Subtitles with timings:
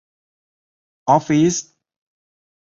[1.09, 1.53] ออฟฟิศ